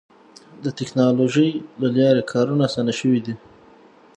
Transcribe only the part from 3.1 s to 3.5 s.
دي.